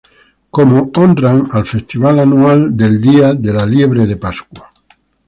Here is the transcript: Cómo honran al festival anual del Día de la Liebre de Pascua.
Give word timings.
Cómo 0.49 0.89
honran 0.97 1.49
al 1.51 1.67
festival 1.67 2.17
anual 2.17 2.75
del 2.75 2.99
Día 2.99 3.35
de 3.35 3.53
la 3.53 3.67
Liebre 3.67 4.07
de 4.07 4.17
Pascua. 4.17 4.71